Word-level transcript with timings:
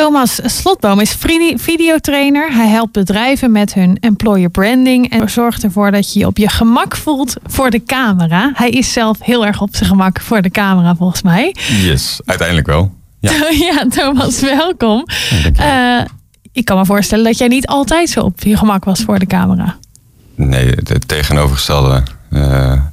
Thomas 0.00 0.40
Slotboom 0.44 1.00
is 1.00 1.10
vide- 1.12 1.58
videotrainer. 1.58 2.52
Hij 2.52 2.68
helpt 2.68 2.92
bedrijven 2.92 3.52
met 3.52 3.74
hun 3.74 3.96
employer 4.00 4.50
branding 4.50 5.10
en 5.10 5.30
zorgt 5.30 5.62
ervoor 5.64 5.90
dat 5.90 6.12
je 6.12 6.18
je 6.18 6.26
op 6.26 6.36
je 6.38 6.48
gemak 6.48 6.96
voelt 6.96 7.34
voor 7.46 7.70
de 7.70 7.82
camera. 7.84 8.50
Hij 8.54 8.70
is 8.70 8.92
zelf 8.92 9.16
heel 9.20 9.46
erg 9.46 9.60
op 9.60 9.76
zijn 9.76 9.88
gemak 9.88 10.20
voor 10.20 10.42
de 10.42 10.50
camera, 10.50 10.94
volgens 10.96 11.22
mij. 11.22 11.54
Yes, 11.82 12.20
uiteindelijk 12.24 12.66
wel. 12.66 12.94
Ja. 13.20 13.32
Ja, 13.50 13.86
Thomas, 13.88 14.40
welkom. 14.40 15.04
Ja. 15.54 15.98
Eh, 16.00 16.06
ik 16.52 16.64
kan 16.64 16.76
me 16.78 16.84
voorstellen 16.84 17.24
dat 17.24 17.38
jij 17.38 17.48
niet 17.48 17.66
altijd 17.66 18.10
zo 18.10 18.20
op 18.20 18.42
je 18.42 18.56
gemak 18.56 18.84
was 18.84 19.00
voor 19.00 19.18
de 19.18 19.26
camera. 19.26 19.76
Nee, 20.34 20.66
het, 20.68 21.08
tegenovergestelde. 21.08 22.02
eh, 22.30 22.40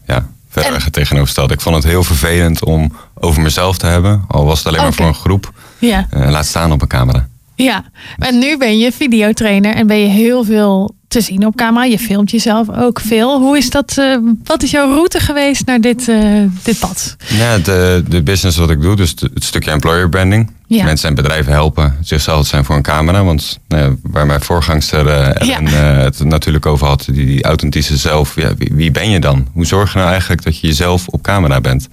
ja, 0.07 0.27
verder 0.49 0.83
En- 0.85 0.91
tegenovergestelde. 0.91 1.53
Ik 1.53 1.61
vond 1.61 1.75
het 1.75 1.83
heel 1.85 2.03
vervelend 2.03 2.63
om 2.65 2.91
over 3.23 3.41
mezelf 3.41 3.77
te 3.77 3.85
hebben. 3.85 4.25
Al 4.27 4.45
was 4.45 4.57
het 4.57 4.67
alleen 4.67 4.81
maar 4.81 4.93
voor 4.93 5.05
een 5.05 5.13
groep. 5.15 5.51
Ja, 5.79 6.07
eh, 6.09 6.29
laat 6.29 6.45
staan 6.45 6.71
op 6.71 6.81
een 6.81 6.87
camera. 6.87 7.27
ja. 7.55 7.83
En 8.17 8.37
nu 8.39 8.57
ben 8.57 8.77
je 8.77 8.91
videotrainer 8.91 9.75
en 9.75 9.87
ben 9.87 9.97
je 9.99 10.07
heel 10.07 10.43
veel 10.43 10.95
te 11.07 11.21
zien 11.21 11.45
op 11.45 11.55
camera. 11.55 11.85
Je 11.85 11.99
filmt 11.99 12.31
jezelf 12.31 12.69
ook 12.69 12.99
veel. 12.99 13.39
Hoe 13.39 13.57
is 13.57 13.69
dat? 13.69 13.97
eh, 13.97 14.17
wat 14.43 14.63
is 14.63 14.71
jouw 14.71 14.89
route 14.93 15.19
geweest 15.19 15.65
naar 15.65 15.81
dit, 15.81 16.07
eh, 16.09 16.17
dit 16.63 16.79
pad? 16.79 17.15
Ja, 17.27 17.57
de, 17.57 18.03
de 18.07 18.23
business 18.23 18.57
wat 18.57 18.69
ik 18.69 18.81
doe, 18.81 18.95
dus 18.95 19.09
het 19.33 19.43
stukje 19.43 19.71
employer 19.71 20.09
branding. 20.09 20.51
Ja. 20.67 20.83
Mensen 20.83 21.09
en 21.09 21.15
bedrijven 21.15 21.51
helpen 21.51 21.97
zichzelf 22.01 22.41
te 22.41 22.47
zijn 22.47 22.65
voor 22.65 22.75
een 22.75 22.81
camera. 22.81 23.23
Want 23.23 23.59
nou 23.67 23.83
ja, 23.83 23.95
waar 24.03 24.25
mijn 24.25 24.41
voorgangster 24.41 25.05
Ja. 25.45 25.59
eh, 25.61 26.03
het 26.03 26.23
natuurlijk 26.23 26.65
over 26.65 26.87
had, 26.87 27.05
die, 27.11 27.25
die 27.25 27.43
authentische 27.43 27.97
zelf. 27.97 28.35
Ja, 28.35 28.55
wie, 28.57 28.71
wie 28.73 28.91
ben 28.91 29.09
je 29.09 29.19
dan? 29.19 29.47
Hoe 29.53 29.65
zorg 29.65 29.91
je 29.93 29.97
nou 29.97 30.09
eigenlijk 30.11 30.43
dat 30.43 30.59
je 30.59 30.67
jezelf 30.67 31.07
op 31.07 31.21
camera 31.21 31.61
bent? 31.61 31.87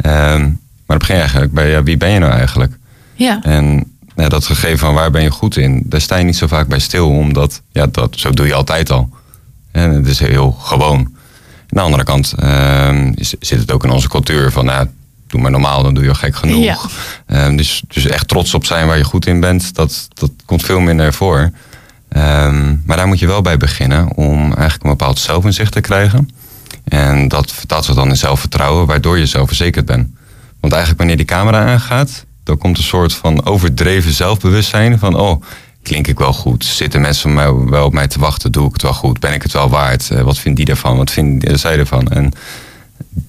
Ehm, 0.00 0.40
maar 0.86 0.96
het 0.96 0.98
begin 0.98 1.16
eigenlijk 1.16 1.52
bij 1.52 1.70
ja, 1.70 1.82
wie 1.82 1.96
ben 1.96 2.10
je 2.10 2.18
nou 2.18 2.32
eigenlijk? 2.32 2.72
Ja, 3.14 3.40
En 3.42 3.84
ja, 4.16 4.28
dat 4.28 4.44
gegeven 4.46 4.78
van 4.78 4.94
waar 4.94 5.10
ben 5.10 5.22
je 5.22 5.30
goed 5.30 5.56
in, 5.56 5.82
daar 5.84 6.00
sta 6.00 6.16
je 6.16 6.24
niet 6.24 6.36
zo 6.36 6.46
vaak 6.46 6.66
bij 6.68 6.78
stil, 6.78 7.08
omdat 7.08 7.62
ja, 7.72 7.86
dat, 7.86 8.18
zo 8.18 8.30
doe 8.30 8.46
je 8.46 8.54
altijd 8.54 8.90
al. 8.90 9.10
En 9.72 9.90
het 9.90 10.06
is 10.06 10.18
heel 10.18 10.50
gewoon. 10.52 10.98
Aan 10.98 11.66
de 11.68 11.80
andere 11.80 12.04
kant 12.04 12.32
ehm, 12.38 13.12
is- 13.14 13.34
zit 13.40 13.58
het 13.58 13.72
ook 13.72 13.84
in 13.84 13.90
onze 13.90 14.08
cultuur 14.08 14.52
van, 14.52 14.64
nou, 14.64 14.86
doe 15.26 15.40
maar 15.40 15.50
normaal, 15.50 15.82
dan 15.82 15.94
doe 15.94 16.02
je 16.02 16.08
al 16.08 16.14
gek 16.14 16.36
genoeg. 16.36 16.64
Ja. 16.64 16.76
Ehm, 17.26 17.56
dus, 17.56 17.82
dus 17.88 18.06
echt 18.06 18.28
trots 18.28 18.54
op 18.54 18.64
zijn 18.64 18.86
waar 18.86 18.96
je 18.96 19.04
goed 19.04 19.26
in 19.26 19.40
bent, 19.40 19.74
dat, 19.74 20.08
dat 20.14 20.30
komt 20.44 20.62
veel 20.62 20.80
minder 20.80 21.12
voor. 21.12 21.50
Maar 22.84 22.96
daar 22.96 23.06
moet 23.06 23.18
je 23.18 23.26
wel 23.26 23.42
bij 23.42 23.56
beginnen 23.56 24.16
om 24.16 24.40
eigenlijk 24.42 24.82
een 24.84 24.90
bepaald 24.90 25.18
zelfinzicht 25.18 25.72
te 25.72 25.80
krijgen. 25.80 26.28
En 26.88 27.28
dat 27.28 27.52
vertaalt 27.52 27.84
zich 27.84 27.94
dan 27.94 28.08
in 28.08 28.16
zelfvertrouwen, 28.16 28.86
waardoor 28.86 29.18
je 29.18 29.26
zelfverzekerd 29.26 29.86
bent. 29.86 30.08
Want 30.60 30.72
eigenlijk 30.72 30.98
wanneer 31.02 31.16
die 31.16 31.26
camera 31.36 31.64
aangaat, 31.66 32.24
dan 32.44 32.58
komt 32.58 32.78
een 32.78 32.84
soort 32.84 33.12
van 33.14 33.46
overdreven 33.46 34.12
zelfbewustzijn 34.12 34.98
van, 34.98 35.14
oh, 35.14 35.42
klink 35.82 36.06
ik 36.06 36.18
wel 36.18 36.32
goed? 36.32 36.64
Zitten 36.64 37.00
mensen 37.00 37.22
van 37.22 37.34
mij 37.34 37.70
wel 37.70 37.84
op 37.84 37.92
mij 37.92 38.06
te 38.06 38.18
wachten? 38.18 38.52
Doe 38.52 38.66
ik 38.66 38.72
het 38.72 38.82
wel 38.82 38.94
goed? 38.94 39.20
Ben 39.20 39.32
ik 39.32 39.42
het 39.42 39.52
wel 39.52 39.68
waard? 39.68 40.10
Eh, 40.10 40.20
wat 40.20 40.38
vindt 40.38 40.56
die 40.56 40.66
daarvan? 40.66 40.96
Wat 40.96 41.10
vinden 41.10 41.58
zij 41.58 41.78
ervan? 41.78 42.08
En 42.08 42.32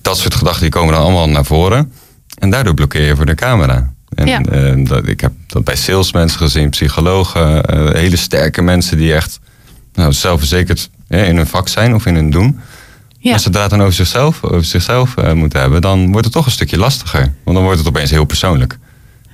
dat 0.02 0.18
soort 0.18 0.36
gedachten 0.36 0.62
die 0.62 0.72
komen 0.72 0.94
dan 0.94 1.04
allemaal 1.04 1.30
naar 1.30 1.46
voren. 1.46 1.92
En 2.38 2.50
daardoor 2.50 2.74
blokkeer 2.74 3.06
je 3.06 3.16
voor 3.16 3.26
de 3.26 3.36
camera. 3.36 3.92
En 4.16 4.28
Ja. 4.28 4.42
eh, 4.42 4.86
dat, 4.86 5.08
ik 5.08 5.22
heb 5.22 5.32
dat 5.48 5.64
bij 5.64 5.76
salesmensen 5.76 6.40
gezien, 6.40 6.70
psychologen, 6.70 7.66
eh, 7.66 7.94
hele 7.94 8.16
sterke 8.16 8.62
mensen 8.62 8.98
die 8.98 9.14
echt 9.14 9.40
nou, 9.94 10.14
zelfverzekerd 10.14 10.90
eh, 11.08 11.28
in 11.28 11.36
hun 11.36 11.48
vak 11.48 11.68
zijn 11.68 11.96
of 11.96 12.06
in 12.06 12.16
hun 12.16 12.30
doen. 12.30 12.60
Ja. 13.20 13.34
Als 13.34 13.44
ze 13.44 13.50
het 13.50 13.70
dan 13.70 13.82
over 13.82 13.94
zichzelf, 13.94 14.44
over 14.44 14.66
zichzelf 14.66 15.18
eh, 15.18 15.34
moeten 15.34 15.60
hebben, 15.60 15.82
dan 15.82 16.12
wordt 16.12 16.26
het 16.26 16.34
toch 16.34 16.46
een 16.46 16.52
stukje 16.52 16.78
lastiger. 16.78 17.22
Want 17.22 17.56
dan 17.58 17.64
wordt 17.64 17.80
het 17.80 17.88
opeens 17.88 18.10
heel 18.10 18.26
persoonlijk. 18.26 18.78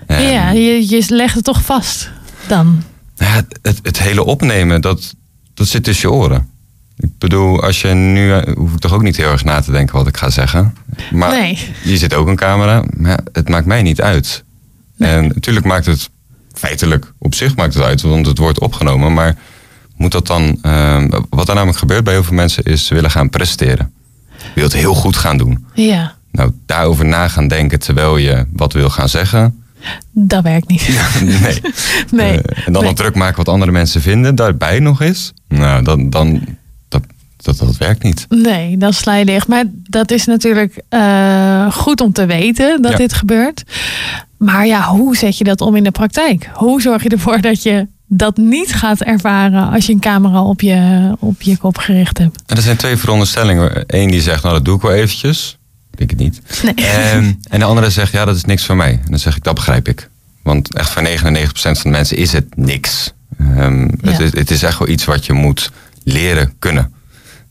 En, 0.08 0.22
ja 0.22 0.52
je, 0.52 0.90
je 0.90 1.06
legt 1.10 1.36
het 1.36 1.44
toch 1.44 1.62
vast 1.62 2.10
dan. 2.48 2.84
ja, 3.16 3.26
het, 3.26 3.60
het, 3.62 3.80
het 3.82 4.00
hele 4.00 4.24
opnemen, 4.24 4.82
dat, 4.82 5.14
dat 5.54 5.68
zit 5.68 5.84
tussen 5.84 6.10
je 6.10 6.16
oren. 6.16 6.50
Ik 6.98 7.18
bedoel, 7.18 7.62
als 7.64 7.82
je 7.82 7.88
nu, 7.88 8.34
eh, 8.34 8.56
hoef 8.56 8.74
ik 8.74 8.80
toch 8.80 8.94
ook 8.94 9.02
niet 9.02 9.18
heel 9.18 9.32
erg 9.32 9.44
na 9.44 9.60
te 9.62 9.72
denken 9.72 9.96
wat 9.96 10.08
ik 10.08 10.18
ga 10.18 10.30
zeggen. 10.30 10.76
Maar 11.12 11.30
Nee. 11.30 11.60
hier 11.84 11.98
zit 11.98 12.14
ook 12.14 12.28
een 12.28 12.36
camera, 12.36 12.84
maar 12.98 13.20
het 13.32 13.50
maakt 13.50 13.66
mij 13.66 13.82
niet 13.82 14.02
uit. 14.02 14.44
En 14.98 15.28
natuurlijk 15.28 15.66
maakt 15.66 15.86
het, 15.86 16.10
feitelijk 16.54 17.14
op 17.18 17.36
zich 17.36 17.56
maakt 17.56 17.74
het 17.74 17.84
uit, 17.84 18.02
want 18.02 18.26
het 18.26 18.38
wordt 18.38 18.60
opgenomen. 18.60 19.14
Maar 19.14 19.36
moet 19.96 20.12
dat 20.12 20.28
dan, 20.28 20.58
eh, 20.62 21.04
wat 21.30 21.48
er 21.50 21.56
namelijk 21.56 21.78
gebeurt 21.80 22.04
bij 22.04 22.14
heel 22.14 22.24
veel 22.24 22.34
mensen, 22.36 22.64
is 22.64 22.86
ze 22.86 22.94
willen 22.94 23.12
gaan 23.12 23.30
presteren. 23.30 23.94
Je 24.38 24.60
wilt 24.60 24.74
heel 24.74 24.94
goed 24.94 25.16
gaan 25.16 25.38
doen. 25.38 25.66
Ja, 25.74 26.14
Nou, 26.32 26.52
daarover 26.66 27.06
na 27.06 27.28
gaan 27.28 27.48
denken 27.48 27.80
terwijl 27.80 28.18
je 28.18 28.46
wat 28.54 28.74
wil 28.74 28.90
gaan 28.90 29.10
zeggen. 29.10 29.64
dat 30.12 30.44
werkt 30.44 30.68
niet. 30.68 30.88
nee. 31.42 31.62
Nee. 32.12 32.42
Eh, 32.42 32.66
en 32.68 32.74
dan 32.74 32.82
Nee. 32.82 32.84
nog 32.84 32.94
druk 32.94 33.16
maken 33.16 33.38
wat 33.38 33.50
andere 33.50 33.72
mensen 33.72 34.02
vinden, 34.02 34.36
daarbij 34.36 34.80
nog 34.80 35.02
eens. 35.02 35.34
Nou, 35.48 35.84
dan, 35.84 36.10
dan 36.10 36.42
dat, 36.90 37.02
dat, 37.38 37.58
dat 37.58 37.78
werkt 37.78 38.04
niet. 38.04 38.26
Nee, 38.30 38.78
dan 38.78 38.94
sla 38.94 39.16
je 39.16 39.26
dicht. 39.26 39.48
Maar 39.48 39.64
dat 39.84 40.12
is 40.12 40.26
natuurlijk 40.26 40.82
eh, 40.90 41.72
goed 41.72 42.02
om 42.02 42.12
te 42.12 42.26
weten 42.26 42.82
dat 42.82 42.92
Ja. 42.92 42.98
dit 42.98 43.14
gebeurt. 43.14 43.64
Maar 44.38 44.66
ja, 44.68 44.84
hoe 44.88 45.16
zet 45.18 45.38
je 45.38 45.44
dat 45.44 45.62
om 45.62 45.76
in 45.76 45.84
de 45.84 45.92
praktijk? 45.92 46.50
Hoe 46.54 46.82
zorg 46.82 47.04
je 47.04 47.10
ervoor 47.10 47.42
dat 47.42 47.64
je 47.64 47.88
dat 48.08 48.38
niet 48.38 48.74
gaat 48.74 49.02
ervaren 49.02 49.72
als 49.72 49.86
je 49.86 49.94
een 49.94 50.00
camera 50.00 50.44
op 50.44 50.62
je, 50.62 51.12
op 51.20 51.42
je 51.42 51.58
kop 51.58 51.78
gericht 51.78 52.18
hebt? 52.18 52.42
En 52.46 52.56
er 52.56 52.62
zijn 52.62 52.78
twee 52.78 52.98
veronderstellingen. 52.98 53.84
Eén 53.88 54.12
die 54.12 54.22
zegt, 54.22 54.44
nou 54.44 54.56
dat 54.56 54.66
doe 54.66 54.76
ik 54.76 54.82
wel 54.82 54.92
eventjes. 54.92 55.58
Ik 55.92 55.98
denk 55.98 56.10
het 56.10 56.20
niet. 56.20 56.42
Nee. 56.64 56.88
Ehm, 56.88 57.34
en 57.54 57.60
de 57.60 57.66
andere 57.66 57.90
zegt, 57.90 58.12
ja 58.12 58.26
dat 58.26 58.36
is 58.36 58.46
niks 58.46 58.66
voor 58.66 58.76
mij. 58.76 58.92
En 58.92 59.10
dan 59.10 59.20
zeg 59.20 59.36
ik, 59.36 59.44
dat 59.44 59.56
begrijp 59.56 59.88
ik. 59.88 60.10
Want 60.44 60.76
echt 60.76 60.90
voor 60.90 61.08
99% 61.08 61.50
van 61.54 61.74
de 61.82 61.90
mensen 61.90 62.18
is 62.18 62.32
het 62.32 62.58
niks. 62.58 63.14
Ehm, 63.40 63.90
het, 64.02 64.20
is, 64.20 64.34
het 64.34 64.52
is 64.52 64.64
echt 64.64 64.80
wel 64.80 64.88
iets 64.88 65.06
wat 65.06 65.26
je 65.26 65.34
moet 65.34 65.72
leren 66.04 66.54
kunnen. 66.60 66.94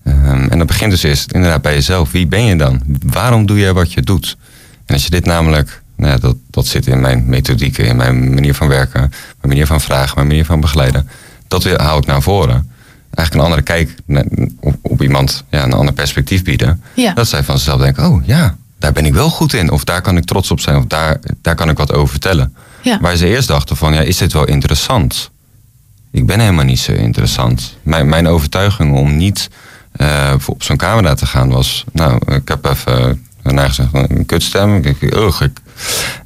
Ehm, 0.04 0.48
en 0.48 0.58
dat 0.58 0.66
begint 0.66 0.90
dus 0.90 1.02
eerst 1.02 1.32
inderdaad 1.32 1.62
bij 1.62 1.74
jezelf. 1.74 2.10
Wie 2.10 2.26
ben 2.26 2.44
je 2.44 2.56
dan? 2.56 2.82
Waarom 3.06 3.46
doe 3.46 3.58
jij 3.58 3.72
wat 3.72 3.92
je 3.92 4.02
doet? 4.02 4.36
En 4.86 4.94
als 4.94 5.04
je 5.04 5.10
dit 5.10 5.24
namelijk, 5.24 5.82
nou 5.96 6.10
ja, 6.12 6.18
dat, 6.18 6.36
dat 6.50 6.66
zit 6.66 6.86
in 6.86 7.00
mijn 7.00 7.24
methodieken, 7.26 7.86
in 7.86 7.96
mijn 7.96 8.34
manier 8.34 8.54
van 8.54 8.68
werken, 8.68 9.00
mijn 9.00 9.12
manier 9.40 9.66
van 9.66 9.80
vragen, 9.80 10.14
mijn 10.14 10.26
manier 10.26 10.44
van 10.44 10.60
begeleiden. 10.60 11.08
Dat 11.48 11.62
wil- 11.62 11.76
hou 11.76 11.98
ik 11.98 12.06
naar 12.06 12.22
voren. 12.22 12.70
Eigenlijk 13.14 13.34
een 13.34 13.40
andere 13.40 13.62
kijk 13.62 13.94
op, 14.60 14.76
op 14.82 15.02
iemand, 15.02 15.44
ja, 15.50 15.64
een 15.64 15.72
ander 15.72 15.94
perspectief 15.94 16.42
bieden. 16.42 16.82
Ja. 16.94 17.12
Dat 17.12 17.28
zij 17.28 17.42
van 17.44 17.56
zichzelf 17.58 17.80
denken, 17.80 18.06
oh 18.06 18.26
ja, 18.26 18.56
daar 18.78 18.92
ben 18.92 19.06
ik 19.06 19.14
wel 19.14 19.30
goed 19.30 19.52
in. 19.52 19.70
Of 19.70 19.84
daar 19.84 20.00
kan 20.02 20.16
ik 20.16 20.24
trots 20.24 20.50
op 20.50 20.60
zijn. 20.60 20.76
Of 20.76 20.84
daar, 20.84 21.20
daar 21.42 21.54
kan 21.54 21.68
ik 21.68 21.76
wat 21.76 21.92
over 21.92 22.08
vertellen. 22.08 22.54
Ja. 22.82 22.98
Waar 23.00 23.16
ze 23.16 23.26
eerst 23.26 23.48
dachten 23.48 23.76
van, 23.76 23.94
ja, 23.94 24.00
is 24.00 24.16
dit 24.16 24.32
wel 24.32 24.44
interessant? 24.44 25.30
Ik 26.10 26.26
ben 26.26 26.40
helemaal 26.40 26.64
niet 26.64 26.78
zo 26.78 26.92
interessant. 26.92 27.76
Mijn, 27.82 28.08
mijn 28.08 28.28
overtuiging 28.28 28.94
om 28.96 29.16
niet 29.16 29.50
eh, 29.92 30.34
voor 30.38 30.54
op 30.54 30.62
zo'n 30.62 30.76
camera 30.76 31.14
te 31.14 31.26
gaan 31.26 31.48
was... 31.48 31.84
Nou, 31.92 32.34
ik 32.34 32.48
heb 32.48 32.66
even 32.66 33.22
uh, 33.44 33.64
gezegd, 33.64 33.88
een 33.92 34.26
kutstem. 34.26 34.76
Ik, 34.76 35.00
ik, 35.00 35.14
ugh, 35.14 35.42
ik, 35.42 35.60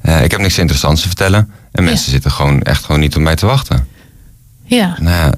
eh, 0.01 0.25
ik 0.25 0.31
heb 0.31 0.41
niks 0.41 0.59
interessants 0.59 1.01
te 1.03 1.07
vertellen. 1.07 1.51
En 1.73 1.85
mensen 1.85 2.05
Ja. 2.07 2.13
zitten 2.13 2.31
gewoon 2.31 2.63
echt 2.63 2.85
gewoon 2.85 3.01
niet 3.01 3.17
op 3.17 3.23
mij 3.23 3.37
te 3.37 3.47
wachten. 3.47 3.87
Ja, 4.65 4.97
Nou, 5.01 5.17
ja, 5.17 5.33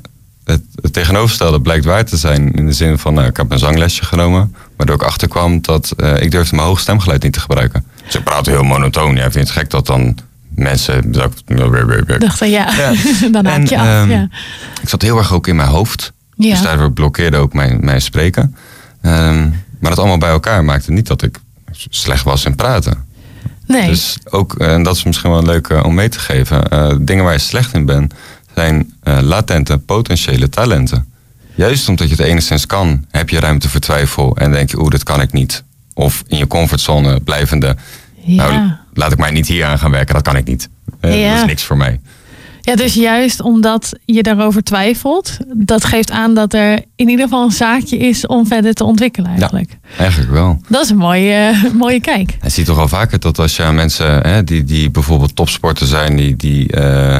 het, 0.44 0.62
het 0.82 0.92
tegenovergestelde 0.92 1.60
blijkt 1.60 1.84
waar 1.84 2.04
te 2.04 2.16
zijn. 2.16 2.52
In 2.52 2.66
de 2.66 2.72
zin 2.72 2.98
van, 2.98 3.14
nou, 3.14 3.26
ik 3.26 3.36
heb 3.36 3.50
een 3.50 3.58
zanglesje 3.58 4.04
genomen. 4.04 4.54
Waardoor 4.76 4.96
ik 4.96 5.02
achterkwam 5.02 5.60
dat 5.62 5.90
eh, 5.96 6.22
ik 6.22 6.30
durfde 6.30 6.54
mijn 6.56 6.66
hoog 6.68 6.80
stemgeluid 6.80 7.22
niet 7.22 7.32
te 7.32 7.40
gebruiken. 7.40 7.84
Dus 8.04 8.14
ik 8.14 8.24
praat 8.24 8.46
heel 8.46 8.62
monotoon. 8.62 9.16
Ja, 9.16 9.30
vind 9.30 9.48
het 9.48 9.56
gek 9.58 9.70
dat 9.70 9.86
dan 9.86 10.16
mensen... 10.54 11.12
Dat 11.12 11.32
ik, 11.46 12.20
dachten 12.20 12.50
ja, 12.50 12.72
Ja. 12.76 12.92
dan 13.32 13.44
haak 13.46 13.56
En, 13.56 13.66
je 13.66 13.78
af. 13.78 13.86
ehm, 13.86 14.10
ja. 14.10 14.28
ik 14.82 14.88
zat 14.88 15.02
heel 15.02 15.18
erg 15.18 15.32
ook 15.32 15.46
in 15.46 15.56
mijn 15.56 15.68
hoofd. 15.68 16.12
Ja. 16.36 16.50
Dus 16.50 16.62
daardoor 16.62 16.92
blokkeerde 16.92 17.36
ook 17.36 17.52
mijn, 17.52 17.78
mijn 17.84 18.00
spreken. 18.02 18.56
Ehm, 19.02 19.48
maar 19.80 19.90
dat 19.90 19.98
allemaal 19.98 20.18
bij 20.18 20.30
elkaar 20.30 20.64
maakte 20.64 20.92
niet 20.92 21.06
dat 21.06 21.22
ik 21.22 21.38
slecht 21.90 22.22
was 22.24 22.44
in 22.44 22.54
praten. 22.54 23.04
Nee, 23.70 23.86
Dus 23.88 24.18
ook, 24.30 24.54
eh, 24.54 24.72
en 24.72 24.82
dat 24.82 24.96
is 24.96 25.04
misschien 25.04 25.30
wel 25.30 25.42
leuk 25.42 25.68
eh, 25.68 25.84
om 25.84 25.94
mee 25.94 26.08
te 26.08 26.18
geven. 26.18 26.68
eh, 26.68 26.96
dingen 27.00 27.24
waar 27.24 27.32
je 27.32 27.38
slecht 27.38 27.74
in 27.74 27.84
bent, 27.84 28.14
zijn 28.54 28.92
latente, 29.02 29.78
potentiële 29.78 30.48
talenten. 30.48 31.12
Juist 31.54 31.88
omdat 31.88 32.08
je 32.08 32.14
het 32.16 32.24
enigszins 32.24 32.66
kan, 32.66 33.04
heb 33.10 33.28
je 33.28 33.40
ruimte 33.40 33.68
voor 33.68 33.80
twijfel. 33.80 34.36
En 34.36 34.52
denk 34.52 34.70
je, 34.70 34.80
oeh, 34.80 34.90
dat 34.90 35.02
kan 35.02 35.20
ik 35.20 35.32
niet. 35.32 35.64
Of 35.94 36.22
in 36.26 36.38
je 36.38 36.46
comfortzone 36.46 37.20
blijvende, 37.20 37.76
nou, 38.24 38.72
laat 38.94 39.12
ik 39.12 39.18
mij 39.18 39.30
niet 39.30 39.46
hier 39.46 39.64
aan 39.64 39.78
gaan 39.78 39.90
werken, 39.90 40.14
dat 40.14 40.22
kan 40.22 40.36
ik 40.36 40.44
niet. 40.46 40.68
Ja. 41.00 41.30
Dat 41.30 41.40
is 41.40 41.46
niks 41.46 41.62
voor 41.64 41.76
mij. 41.76 42.00
Ja, 42.60 42.76
dus 42.76 42.94
juist 42.94 43.40
omdat 43.40 43.92
je 44.04 44.22
daarover 44.22 44.62
twijfelt, 44.62 45.36
dat 45.56 45.84
geeft 45.84 46.10
aan 46.10 46.34
dat 46.34 46.54
er 46.54 46.82
in 46.96 47.08
ieder 47.08 47.24
geval 47.24 47.44
een 47.44 47.50
zaakje 47.50 47.96
is 47.96 48.26
om 48.26 48.46
verder 48.46 48.74
te 48.74 48.84
ontwikkelen 48.84 49.30
eigenlijk. 49.30 49.76
Eigenlijk 49.98 50.30
wel. 50.30 50.58
Dat 50.68 50.84
is 50.84 50.90
een 50.90 50.96
mooie, 50.96 51.54
mooie 51.78 52.00
kijk. 52.00 52.36
Je 52.42 52.48
ziet 52.50 52.66
toch 52.66 52.78
al 52.78 52.88
vaker 52.88 53.20
dat 53.20 53.38
als 53.38 53.56
je 53.56 53.62
aan 53.62 53.74
mensen 53.74 54.20
hè, 54.28 54.44
die, 54.44 54.64
die 54.64 54.90
bijvoorbeeld 54.90 55.36
topsporter 55.36 55.86
zijn, 55.86 56.16
die, 56.16 56.36
die, 56.36 56.72
eh, 56.72 57.18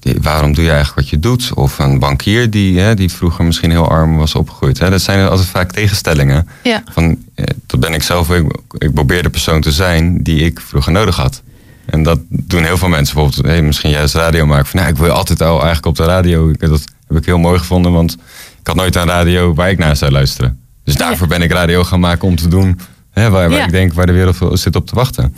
die- 0.00 0.16
waarom 0.22 0.54
doe 0.54 0.64
je 0.64 0.70
eigenlijk 0.70 1.00
wat 1.00 1.08
je 1.08 1.18
doet? 1.18 1.50
Of 1.54 1.78
een 1.78 1.98
bankier 1.98 2.50
die, 2.50 2.78
hè, 2.80 2.94
die 2.94 3.12
vroeger 3.12 3.44
misschien 3.44 3.70
heel 3.70 3.88
arm 3.88 4.16
was 4.16 4.34
opgegroeid. 4.34 4.78
Hè? 4.78 4.90
Dat 4.90 5.00
zijn 5.02 5.28
altijd 5.28 5.48
vaak 5.48 5.72
tegenstellingen. 5.72 6.48
Ja, 6.62 6.82
Van, 6.92 7.16
eh, 7.34 7.44
dat 7.66 7.80
ben 7.80 7.94
ik 7.94 8.02
zelf, 8.02 8.30
ik, 8.30 8.56
ik 8.78 8.94
probeer 8.94 9.22
de 9.22 9.30
persoon 9.30 9.60
te 9.60 9.72
zijn 9.72 10.22
die 10.22 10.40
ik 10.44 10.60
vroeger 10.60 10.92
nodig 10.92 11.16
had. 11.16 11.42
En 11.90 12.02
dat 12.02 12.18
doen 12.28 12.64
heel 12.64 12.78
veel 12.78 12.88
mensen. 12.88 13.14
Bijvoorbeeld, 13.14 13.46
hey, 13.46 13.62
misschien 13.62 13.90
juist 13.90 14.14
radio 14.14 14.46
maken. 14.46 14.66
Van, 14.66 14.80
nou, 14.80 14.92
ik 14.92 14.98
wil 14.98 15.10
altijd 15.10 15.42
al 15.42 15.56
eigenlijk 15.56 15.86
op 15.86 15.96
de 15.96 16.04
radio. 16.04 16.52
Dat 16.52 16.84
heb 17.06 17.16
ik 17.16 17.24
heel 17.24 17.38
mooi 17.38 17.58
gevonden, 17.58 17.92
want 17.92 18.12
ik 18.60 18.66
had 18.66 18.76
nooit 18.76 18.96
een 18.96 19.06
radio 19.06 19.54
waar 19.54 19.70
ik 19.70 19.78
naar 19.78 19.96
zou 19.96 20.12
luisteren. 20.12 20.60
Dus 20.84 20.94
daarvoor 20.94 21.26
ben 21.26 21.42
ik 21.42 21.52
radio 21.52 21.84
gaan 21.84 22.00
maken 22.00 22.28
om 22.28 22.36
te 22.36 22.48
doen 22.48 22.80
hè, 23.10 23.30
waar, 23.30 23.50
waar 23.50 23.64
ik 23.64 23.70
denk 23.70 23.92
waar 23.92 24.06
de 24.06 24.12
wereld 24.12 24.60
zit 24.60 24.76
op 24.76 24.86
te 24.86 24.94
wachten. 24.94 25.34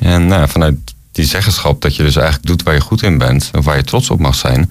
En 0.00 0.26
nou, 0.26 0.48
vanuit 0.48 0.74
die 1.12 1.24
zeggenschap 1.24 1.82
dat 1.82 1.96
je 1.96 2.02
dus 2.02 2.16
eigenlijk 2.16 2.46
doet 2.46 2.62
waar 2.62 2.74
je 2.74 2.80
goed 2.80 3.02
in 3.02 3.18
bent, 3.18 3.50
of 3.54 3.64
waar 3.64 3.76
je 3.76 3.84
trots 3.84 4.10
op 4.10 4.20
mag 4.20 4.34
zijn. 4.34 4.70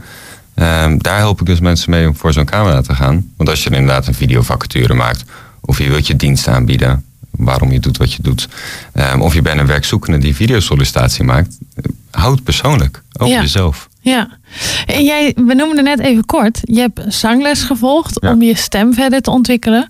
Ehm, 0.56 0.98
daar 0.98 1.18
help 1.18 1.40
ik 1.40 1.46
dus 1.46 1.60
mensen 1.60 1.90
mee 1.90 2.08
om 2.08 2.16
voor 2.16 2.34
zo'n 2.34 2.46
camera 2.46 2.82
te 2.82 2.96
gaan. 2.96 3.32
Want 3.38 3.50
als 3.50 3.64
je 3.64 3.70
inderdaad 3.70 4.08
een 4.08 4.14
videovacature 4.14 4.94
maakt, 4.94 5.24
of 5.62 5.78
je 5.78 5.90
wilt 5.90 6.08
je 6.08 6.16
dienst 6.16 6.48
aanbieden, 6.48 7.06
waarom 7.38 7.72
je 7.72 7.80
doet 7.80 7.98
wat 7.98 8.14
je 8.14 8.22
doet. 8.22 8.48
Um, 8.94 9.22
of 9.22 9.34
je 9.34 9.42
bent 9.42 9.60
een 9.60 9.66
werkzoekende 9.66 10.18
die 10.18 10.36
videosollicitatie 10.36 11.24
maakt. 11.24 11.58
Houd 12.12 12.44
persoonlijk 12.44 13.04
over 13.18 13.42
jezelf. 13.42 13.90
Ja, 14.00 14.38
en 14.86 15.04
jij, 15.04 15.34
we 15.36 15.54
noemden 15.54 15.84
net 15.84 16.00
even 16.00 16.26
kort, 16.26 16.60
je 16.62 16.80
hebt 16.80 17.02
zangles 17.08 17.64
gevolgd 17.64 18.22
om 18.22 18.42
je 18.42 18.56
stem 18.56 18.94
verder 18.94 19.22
te 19.22 19.32
ontwikkelen. 19.32 19.88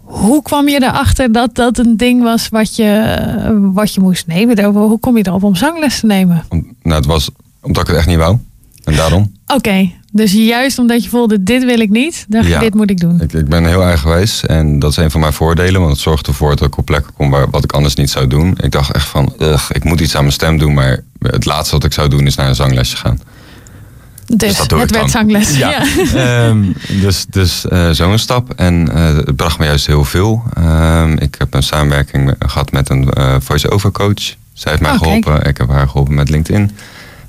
Hoe 0.00 0.42
kwam 0.42 0.68
je 0.68 0.82
erachter 0.82 1.32
dat 1.32 1.54
dat 1.54 1.78
een 1.78 1.96
ding 1.96 2.22
was 2.22 2.48
wat 2.48 2.76
je, 2.76 3.70
wat 3.72 3.94
je 3.94 4.00
moest 4.00 4.26
nemen? 4.26 4.64
Hoe 4.64 4.98
kom 4.98 5.16
je 5.16 5.26
erop 5.26 5.42
om 5.42 5.54
zangles 5.54 6.00
te 6.00 6.06
nemen? 6.06 6.44
nou, 6.82 6.96
het 6.96 7.06
was 7.06 7.30
omdat 7.60 7.82
ik 7.82 7.88
het 7.88 7.96
echt 7.96 8.06
niet 8.06 8.16
wou. 8.16 8.38
En 8.84 8.96
daarom. 8.96 9.32
Oké, 9.46 9.90
dus 10.12 10.32
juist 10.32 10.78
omdat 10.78 11.04
je 11.04 11.10
voelde, 11.10 11.42
dit 11.42 11.64
wil 11.64 11.80
ik 11.80 11.90
niet, 11.90 12.24
dacht 12.28 12.46
je, 12.46 12.58
dit 12.58 12.74
moet 12.74 12.90
ik 12.90 13.00
doen. 13.00 13.20
Ik, 13.20 13.32
ik, 13.32 13.48
ben 13.48 13.64
heel 13.64 13.82
eigenwijs 13.82 14.46
en 14.46 14.78
dat 14.78 14.90
is 14.90 14.96
een 14.96 15.10
van 15.10 15.20
mijn 15.20 15.32
voordelen, 15.32 15.80
want 15.80 15.92
het 15.92 16.00
zorgt 16.00 16.26
ervoor 16.26 16.56
dat 16.56 16.66
ik 16.66 16.76
op 16.76 16.86
plekken 16.86 17.12
kom 17.16 17.30
waar 17.30 17.50
wat 17.50 17.64
ik 17.64 17.72
anders 17.72 17.94
niet 17.94 18.10
zou 18.10 18.26
doen. 18.26 18.58
Ik 18.60 18.70
dacht 18.70 18.92
echt 18.92 19.08
van, 19.08 19.34
ugh, 19.38 19.70
ik 19.72 19.84
moet 19.84 20.00
iets 20.00 20.14
aan 20.14 20.22
mijn 20.22 20.32
stem 20.32 20.58
doen, 20.58 20.74
maar 20.74 21.00
het 21.18 21.44
laatste 21.44 21.74
wat 21.74 21.84
ik 21.84 21.92
zou 21.92 22.08
doen 22.08 22.26
is 22.26 22.34
naar 22.34 22.48
een 22.48 22.54
zanglesje 22.54 22.96
gaan. 22.96 23.20
Dus, 24.36 24.56
dus 24.56 24.58
het 24.58 24.90
werd 24.90 25.10
zangles. 25.10 25.56
Ja. 25.58 25.84
Ehm, 26.14 26.62
dus 27.00 27.26
dus 27.26 27.64
uh, 27.72 27.90
zo'n 27.90 28.18
stap. 28.18 28.52
En 28.56 28.88
uh, 28.94 29.16
het 29.16 29.36
bracht 29.36 29.58
me 29.58 29.64
juist 29.64 29.86
heel 29.86 30.04
veel. 30.04 30.42
Um, 30.58 31.18
ik 31.18 31.34
heb 31.38 31.54
een 31.54 31.62
samenwerking 31.62 32.34
gehad 32.38 32.72
met 32.72 32.90
een 32.90 33.08
uh, 33.18 33.36
voice-over 33.40 33.90
coach. 33.90 34.34
Zij 34.52 34.70
heeft 34.70 34.80
mij 34.80 34.90
oh, 34.90 34.98
geholpen. 34.98 35.44
Ik 35.44 35.56
heb 35.56 35.68
haar 35.68 35.88
geholpen 35.88 36.14
met 36.14 36.30
LinkedIn. 36.30 36.70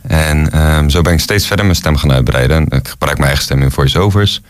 En 0.08 0.62
um, 0.62 0.90
zo 0.90 1.02
ben 1.02 1.14
ik 1.14 1.20
steeds 1.20 1.48
verder 1.48 1.66
mijn 1.66 1.78
stem 1.78 1.96
gaan 1.96 2.12
uitbreiden. 2.12 2.66
Ik 2.70 2.88
gebruik 2.88 3.18
mijn 3.18 3.28
eigen 3.28 3.44
stem 3.44 3.62
in 3.62 3.72
voice-overs. 3.72 4.42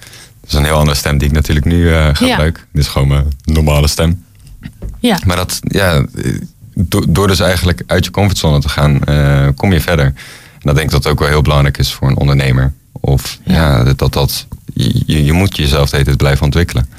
Dat 0.41 0.51
is 0.51 0.57
een 0.57 0.63
heel 0.63 0.77
andere 0.77 0.97
stem 0.97 1.17
die 1.17 1.27
ik 1.27 1.33
natuurlijk 1.33 1.65
nu 1.65 1.91
gebruik. 2.13 2.57
Ja. 2.57 2.65
Dit 2.71 2.81
is 2.81 2.87
gewoon 2.87 3.07
mijn 3.07 3.25
normale 3.43 3.87
stem. 3.87 4.25
Ja. 4.99 5.19
Maar 5.25 5.35
dat, 5.35 5.59
ja, 5.63 6.05
door 7.07 7.27
dus 7.27 7.39
eigenlijk 7.39 7.83
uit 7.87 8.05
je 8.05 8.11
comfortzone 8.11 8.59
te 8.59 8.69
gaan, 8.69 8.99
kom 9.55 9.73
je 9.73 9.81
verder 9.81 10.13
dat 10.63 10.75
denk 10.75 10.87
ik 10.87 11.01
dat 11.01 11.07
ook 11.07 11.19
wel 11.19 11.27
heel 11.27 11.41
belangrijk 11.41 11.77
is 11.77 11.93
voor 11.93 12.07
een 12.07 12.17
ondernemer. 12.17 12.73
Of 12.91 13.39
ja, 13.43 13.83
dat, 13.93 14.13
dat, 14.13 14.47
je, 14.73 15.25
je 15.25 15.33
moet 15.33 15.57
jezelf 15.57 15.89
de 15.89 15.97
hele 15.97 16.15
blijven 16.15 16.45
ontwikkelen. 16.45 16.89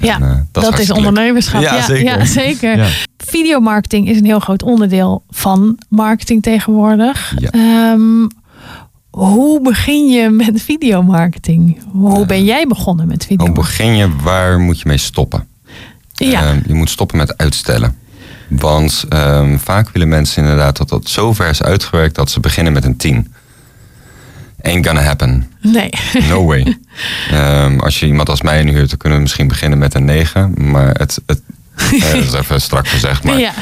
Ja, 0.00 0.20
eh, 0.20 0.36
dat, 0.52 0.78
is 0.78 0.90
ondernemerschap. 0.90 1.62
Ja, 1.62 1.82
zeker. 1.82 2.18
Ja, 2.18 2.24
zeker. 2.24 3.06
Videomarketing 3.28 4.08
is 4.08 4.16
een 4.16 4.24
heel 4.24 4.40
groot 4.40 4.62
onderdeel 4.62 5.24
van 5.30 5.78
marketing 5.88 6.42
tegenwoordig. 6.42 7.34
Um, 7.54 8.28
hoe 9.10 9.62
begin 9.62 10.08
je 10.08 10.30
met 10.30 10.62
videomarketing? 10.62 11.82
Hoe 11.92 12.26
ben 12.26 12.44
jij 12.44 12.66
begonnen 12.66 13.06
met 13.06 13.26
video? 13.26 13.46
Hoe 13.46 13.54
begin 13.54 13.96
je? 13.96 14.16
Waar 14.22 14.58
moet 14.58 14.80
je 14.80 14.88
mee 14.88 14.98
stoppen? 14.98 15.46
Ja. 16.12 16.54
Uh, 16.54 16.60
je 16.66 16.74
moet 16.74 16.90
stoppen 16.90 17.16
met 17.16 17.36
uitstellen. 17.36 17.96
Want 18.48 19.04
um, 19.12 19.58
vaak 19.58 19.90
willen 19.90 20.08
mensen 20.08 20.42
inderdaad 20.42 20.76
dat 20.76 20.88
dat 20.88 21.08
zo 21.08 21.32
ver 21.32 21.48
is 21.48 21.62
uitgewerkt 21.62 22.14
dat 22.14 22.30
ze 22.30 22.40
beginnen 22.40 22.72
met 22.72 22.84
een 22.84 22.96
10. 22.96 23.32
Ain't 24.62 24.86
gonna 24.86 25.02
happen. 25.02 25.50
Nee. 25.60 25.90
No 26.28 26.44
way. 26.44 26.78
um, 27.32 27.80
als 27.86 28.00
je 28.00 28.06
iemand 28.06 28.28
als 28.28 28.42
mij 28.42 28.60
inhuurt, 28.60 28.88
dan 28.88 28.98
kunnen 28.98 29.18
we 29.18 29.24
misschien 29.24 29.48
beginnen 29.48 29.78
met 29.78 29.94
een 29.94 30.04
9. 30.04 30.54
Maar 30.70 30.88
het, 30.88 31.20
het 31.26 31.42
uh, 31.92 32.00
dat 32.12 32.24
is 32.24 32.32
even 32.32 32.60
strak 32.60 32.88
gezegd. 32.88 33.22
Maar 33.22 33.38
ja. 33.38 33.52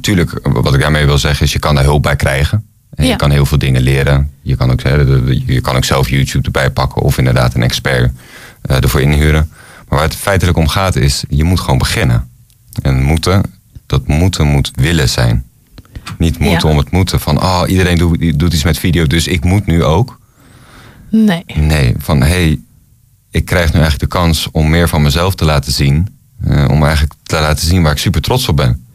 tuurlijk, 0.00 0.40
wat 0.42 0.74
ik 0.74 0.80
daarmee 0.80 1.06
wil 1.06 1.18
zeggen 1.18 1.46
is, 1.46 1.52
je 1.52 1.58
kan 1.58 1.74
daar 1.74 1.84
hulp 1.84 2.02
bij 2.02 2.16
krijgen. 2.16 2.66
En 2.94 3.04
ja. 3.04 3.10
je 3.10 3.16
kan 3.16 3.30
heel 3.30 3.46
veel 3.46 3.58
dingen 3.58 3.82
leren. 3.82 4.30
Je 4.42 4.56
kan, 4.56 4.70
ook, 4.70 4.80
je 5.46 5.60
kan 5.60 5.76
ook 5.76 5.84
zelf 5.84 6.08
YouTube 6.08 6.44
erbij 6.44 6.70
pakken 6.70 7.02
of 7.02 7.18
inderdaad 7.18 7.54
een 7.54 7.62
expert 7.62 8.12
uh, 8.70 8.82
ervoor 8.82 9.00
inhuren. 9.00 9.50
Maar 9.88 9.98
waar 9.98 10.08
het 10.08 10.16
feitelijk 10.16 10.58
om 10.58 10.68
gaat 10.68 10.96
is, 10.96 11.24
je 11.28 11.44
moet 11.44 11.60
gewoon 11.60 11.78
beginnen. 11.78 12.30
En 12.82 13.02
moeten 13.02 13.42
dat 13.86 14.06
moeten 14.06 14.46
moet 14.46 14.70
willen 14.74 15.08
zijn. 15.08 15.44
Niet 16.18 16.38
moeten 16.38 16.68
om 16.68 16.76
het 16.76 16.90
moeten 16.90 17.20
van, 17.20 17.42
oh, 17.42 17.62
iedereen 17.66 17.98
doet, 17.98 18.38
doet 18.38 18.52
iets 18.52 18.64
met 18.64 18.78
video, 18.78 19.06
dus 19.06 19.26
ik 19.26 19.44
moet 19.44 19.66
nu 19.66 19.84
ook. 19.84 20.20
Nee. 21.10 21.44
Nee, 21.54 21.94
van 21.98 22.20
hé, 22.20 22.26
hey, 22.26 22.60
ik 23.30 23.44
krijg 23.44 23.72
nu 23.72 23.80
eigenlijk 23.80 24.12
de 24.12 24.18
kans 24.18 24.48
om 24.50 24.70
meer 24.70 24.88
van 24.88 25.02
mezelf 25.02 25.34
te 25.34 25.44
laten 25.44 25.72
zien. 25.72 26.15
Uh, 26.44 26.68
om 26.70 26.82
eigenlijk 26.82 27.14
te 27.22 27.40
laten 27.40 27.66
zien 27.66 27.82
waar 27.82 27.92
ik 27.92 27.98
super 27.98 28.20
trots 28.20 28.48
op 28.48 28.56
ben. 28.56 28.86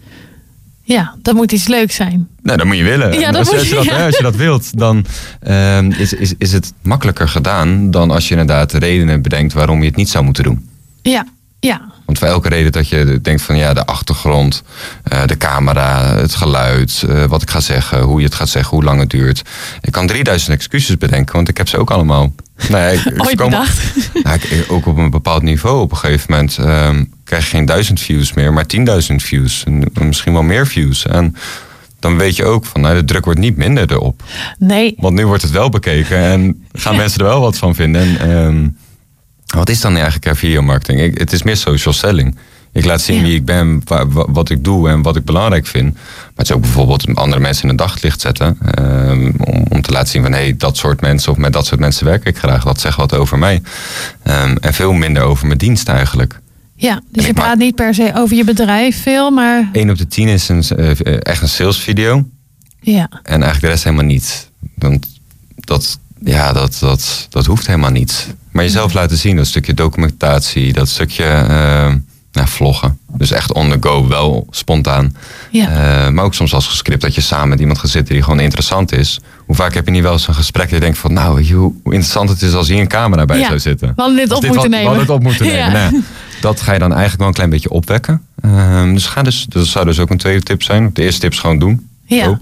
Ja, 0.84 1.16
dat 1.22 1.34
moet 1.34 1.52
iets 1.52 1.68
leuks 1.68 1.96
zijn. 1.96 2.28
Nee, 2.42 2.58
dat 2.58 2.66
moet 2.66 2.78
je 2.78 2.84
willen. 2.84 3.20
Ja, 3.20 3.32
dat 3.32 3.40
als, 3.40 3.50
moet, 3.50 3.60
als, 3.60 3.68
je 3.68 3.76
dat, 3.76 4.02
als 4.02 4.18
je 4.18 4.24
dat 4.24 4.36
wilt, 4.36 4.78
dan 4.78 5.06
uh, 5.48 6.00
is, 6.00 6.14
is, 6.14 6.34
is 6.38 6.52
het 6.52 6.74
makkelijker 6.82 7.30
gedaan 7.30 7.92
dan 7.92 8.12
als 8.12 8.28
je 8.28 8.32
inderdaad 8.32 8.74
redenen 8.74 9.22
bedenkt 9.22 9.54
waarom 9.54 9.80
je 9.80 9.88
het 9.88 9.96
niet 9.96 10.10
zou 10.10 10.24
moeten 10.24 10.44
doen. 10.44 10.70
Ja, 11.02 11.26
ja. 11.60 11.82
Want 12.06 12.18
voor 12.18 12.28
elke 12.28 12.50
reden 12.50 12.72
dat 12.72 12.88
je 12.88 13.20
denkt 13.22 13.42
van 13.42 13.58
ja, 13.58 13.74
de 13.74 13.86
achtergrond, 13.86 14.64
uh, 15.14 15.26
de 15.26 15.38
camera, 15.38 16.16
het 16.16 16.36
geluid, 16.36 17.04
uh, 17.10 17.26
wat 17.26 17.42
ik 17.42 17.50
ga 17.50 17.60
zeggen, 17.60 18.02
hoe 18.02 18.20
je 18.20 18.26
het 18.26 18.36
gaat 18.36 18.50
zeggen, 18.50 18.76
hoe 18.76 18.84
lang 18.86 19.00
het 19.00 19.10
duurt. 19.10 19.42
Ik 19.82 19.92
kan 19.92 20.08
3000 20.08 20.52
excuses 20.52 20.98
bedenken, 20.98 21.36
want 21.36 21.50
ik 21.50 21.58
heb 21.58 21.68
ze 21.68 21.78
ook 21.78 21.92
allemaal. 21.92 22.34
Nou 22.70 22.84
ja, 22.84 22.88
ik, 22.88 23.14
Ooit 23.18 23.36
kom, 23.36 23.50
nou, 23.50 23.66
ik, 24.24 24.66
ook 24.68 24.86
op 24.86 24.98
een 24.98 25.10
bepaald 25.10 25.42
niveau. 25.42 25.82
Op 25.82 25.92
een 25.92 25.98
gegeven 25.98 26.32
moment 26.32 26.58
um, 26.58 27.14
krijg 27.32 27.50
je 27.50 27.58
geen 27.58 27.66
duizend 27.66 28.00
views 28.00 28.34
meer, 28.34 28.54
maar 28.54 28.66
10.000 29.10 29.16
views. 29.16 29.64
En 29.64 29.84
misschien 30.08 30.34
wel 30.34 30.44
meer 30.44 30.68
views. 30.68 31.06
En 31.06 31.36
dan 32.00 32.18
weet 32.18 32.36
je 32.36 32.46
ook 32.46 32.66
van 32.66 32.82
nou, 32.82 32.96
de 32.96 33.06
druk 33.06 33.26
wordt 33.26 33.40
niet 33.40 33.58
minder 33.58 33.92
erop. 33.92 34.24
Nee. 34.58 34.96
Want 34.98 35.16
nu 35.16 35.26
wordt 35.26 35.42
het 35.42 35.52
wel 35.52 35.70
bekeken 35.70 36.18
en 36.18 36.66
gaan 36.74 36.96
mensen 36.96 37.20
er 37.20 37.26
wel 37.26 37.42
wat 37.42 37.58
van 37.58 37.76
vinden. 37.76 38.20
En, 38.20 38.30
um, 38.30 38.78
wat 39.46 39.70
is 39.70 39.82
dan 39.82 39.96
eigenlijk 39.98 40.38
videomarketing? 40.38 41.02
Ik, 41.02 41.18
het 41.18 41.32
is 41.32 41.44
meer 41.44 41.58
social 41.58 41.94
selling. 41.94 42.38
Ik 42.72 42.86
laat 42.86 43.02
zien 43.02 43.24
wie 43.24 43.36
ik 43.36 43.46
ben, 43.46 43.84
wat 44.12 44.50
ik 44.50 44.64
doe 44.64 44.90
en 44.90 45.02
wat 45.02 45.16
ik 45.16 45.26
belangrijk 45.26 45.68
vind. 45.68 45.94
Maar 45.94 46.32
het 46.36 46.50
is 46.50 46.56
ook 46.56 46.62
bijvoorbeeld 46.62 47.16
andere 47.16 47.42
mensen 47.42 47.64
in 47.64 47.70
een 47.70 47.76
daglicht 47.76 48.22
zetten. 48.22 48.58
Um, 48.80 49.34
om, 49.38 49.66
om, 49.70 49.82
te 49.82 49.92
laten 49.92 50.10
zien 50.10 50.22
van 50.22 50.32
hé, 50.32 50.38
hey, 50.38 50.58
dat 50.58 50.78
soort 50.78 51.02
mensen 51.02 51.32
of 51.32 51.38
met 51.38 51.54
dat 51.54 51.66
soort 51.66 51.80
mensen 51.80 52.06
werk 52.06 52.26
ik 52.26 52.38
graag. 52.38 52.64
Dat 52.64 52.80
zegt 52.80 52.98
wat 52.98 53.16
over 53.16 53.38
mij. 53.38 53.62
Um, 54.24 54.58
en 54.58 54.74
veel 54.74 54.94
minder 54.94 55.24
over 55.24 55.48
mijn 55.48 55.58
dienst 55.58 55.88
eigenlijk. 55.88 56.41
Ja, 56.82 57.02
dus 57.12 57.26
je 57.26 57.34
praat 57.34 57.58
niet 57.58 57.76
per 57.76 57.94
se 57.94 58.12
over 58.16 58.36
je 58.36 58.44
bedrijf 58.44 59.02
veel, 59.02 59.32
maar. 59.32 59.70
1 59.72 59.90
op 59.90 59.98
de 59.98 60.08
10 60.08 60.28
is 60.28 60.50
een, 60.50 60.64
uh, 60.78 60.90
echt 61.20 61.42
een 61.42 61.50
salesvideo. 61.50 62.28
Ja. 62.80 63.10
En 63.12 63.22
eigenlijk 63.24 63.62
de 63.62 63.68
rest 63.68 63.84
helemaal 63.84 64.06
niet. 64.06 64.50
Want 64.76 65.08
dat, 65.56 66.00
ja, 66.24 66.54
dat, 66.54 66.78
dat, 66.80 67.28
dat 67.30 67.46
hoeft 67.46 67.68
helemaal 67.68 67.92
niet. 67.92 68.28
Maar 68.52 68.64
jezelf 68.64 68.94
laten 68.94 69.18
zien, 69.18 69.36
dat 69.36 69.48
stukje 69.48 69.74
documentatie, 69.74 70.74
dat 70.74 70.90
stukje 70.90 71.24
uh, 71.24 71.94
nou, 72.32 72.48
vloggen. 72.48 73.00
Dus 73.18 73.32
echt 73.32 73.54
on 73.54 73.72
the 73.72 73.78
go, 73.80 74.08
wel 74.08 74.48
spontaan. 74.50 75.16
Ja. 75.52 75.70
Uh, 75.70 76.10
maar 76.10 76.26
ook 76.26 76.34
soms 76.34 76.54
als 76.54 76.68
gescript 76.68 77.02
dat 77.02 77.16
je 77.16 77.22
samen 77.22 77.50
met 77.50 77.60
iemand 77.60 77.80
gaat 77.80 77.90
zitten 77.90 78.14
die 78.14 78.24
gewoon 78.24 78.40
interessant 78.40 78.92
is. 78.92 79.20
Hoe 79.46 79.56
vaak 79.56 79.74
heb 79.74 79.86
je 79.86 79.92
niet 79.92 80.04
wel 80.04 80.12
eens 80.12 80.28
een 80.28 80.34
gesprek 80.34 80.66
dat 80.66 80.74
je 80.74 80.80
denkt 80.80 80.98
van... 80.98 81.14
nou, 81.14 81.54
hoe 81.54 81.74
interessant 81.84 82.30
het 82.30 82.42
is 82.42 82.54
als 82.54 82.68
hier 82.68 82.80
een 82.80 82.88
camera 82.88 83.26
bij 83.26 83.44
zou 83.44 83.60
zitten. 83.60 83.88
We 83.88 84.02
hadden 84.02 84.18
dit 84.18 84.32
op 84.32 84.46
moeten 84.46 84.70
nemen. 84.70 84.92
We 84.92 84.98
hadden 84.98 85.06
het 85.06 85.16
op 85.16 85.24
moeten 85.24 85.46
nemen. 85.56 85.72
Nou, 85.72 86.04
dat 86.42 86.62
ga 86.62 86.74
je 86.74 86.80
dan 86.80 86.90
eigenlijk 86.90 87.20
wel 87.20 87.28
een 87.28 87.34
klein 87.34 87.50
beetje 87.50 87.70
opwekken. 87.70 88.22
Uh, 88.46 88.94
dus, 88.94 89.06
ga 89.06 89.22
dus 89.22 89.46
dat 89.50 89.66
zou 89.66 89.86
dus 89.86 90.00
ook 90.00 90.10
een 90.10 90.18
tweede 90.18 90.44
tip 90.44 90.64
zijn. 90.64 90.90
De 90.94 91.04
eerste 91.04 91.22
tip 91.22 91.32
is 91.32 91.40
gewoon 91.40 91.60
doen. 91.60 91.90
Ja. 92.06 92.40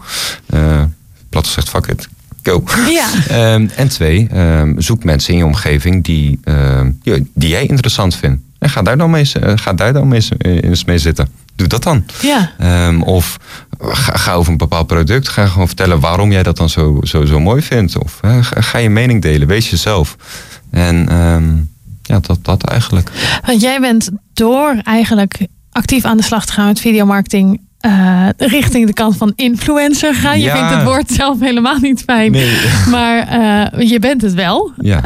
Uh, 0.53 0.83
plat 1.29 1.45
gezegd, 1.45 1.69
fuck 1.69 1.87
it 1.87 2.09
go. 2.43 2.63
Ja. 2.89 3.53
Um, 3.53 3.69
en 3.75 3.87
twee, 3.87 4.37
um, 4.37 4.81
zoek 4.81 5.03
mensen 5.03 5.33
in 5.33 5.39
je 5.39 5.45
omgeving 5.45 6.03
die, 6.03 6.39
die 7.33 7.49
jij 7.49 7.65
interessant 7.65 8.15
vindt. 8.15 8.41
En 8.59 8.69
ga 8.69 8.81
daar 8.81 8.97
dan 8.97 9.09
mee, 9.09 9.31
uh, 9.43 9.51
ga 9.55 9.73
daar 9.73 9.93
dan 9.93 10.07
mee, 10.07 10.27
uh, 10.45 10.73
mee 10.85 10.97
zitten. 10.97 11.29
Doe 11.55 11.67
dat 11.67 11.83
dan. 11.83 12.05
Ja. 12.21 12.51
of 12.99 13.37
ga, 13.79 14.17
ga, 14.17 14.33
over 14.33 14.51
een 14.51 14.57
bepaald 14.57 14.87
product. 14.87 15.27
Ga 15.27 15.45
gewoon 15.45 15.67
vertellen 15.67 15.99
waarom 15.99 16.31
jij 16.31 16.43
dat 16.43 16.57
dan 16.57 16.69
zo, 16.69 16.99
zo, 17.03 17.25
zo 17.25 17.39
mooi 17.39 17.61
vindt. 17.61 17.97
Of 17.97 18.19
ga, 18.21 18.41
ga, 18.41 18.77
je 18.77 18.89
mening 18.89 19.21
delen. 19.21 19.47
Wees 19.47 19.69
jezelf. 19.69 20.15
En 20.71 21.07
ja, 22.09 22.19
dat, 22.19 22.39
dat 22.41 22.63
eigenlijk. 22.63 23.39
Want 23.45 23.61
jij 23.61 23.79
bent 23.79 24.09
door 24.33 24.79
eigenlijk 24.83 25.47
actief 25.71 26.05
aan 26.05 26.17
de 26.17 26.23
slag 26.23 26.45
te 26.45 26.51
gaan 26.51 26.65
met 26.65 26.79
videomarketing 26.79 27.61
eh, 27.79 28.27
richting 28.37 28.85
de 28.87 28.93
kant 28.93 29.17
van 29.17 29.33
influencer 29.35 30.15
gaan. 30.15 30.39
Je 30.39 30.45
Ja. 30.45 30.55
vindt 30.57 30.73
het 30.75 30.83
woord 30.83 31.11
zelf 31.11 31.39
helemaal 31.39 31.77
niet 31.79 32.01
fijn. 32.01 32.31
Nee. 32.31 32.57
Maar 32.89 33.17
eh, 33.27 33.89
je 33.89 33.99
bent 33.99 34.21
het 34.21 34.33
wel. 34.33 34.71
Ja. 34.77 35.03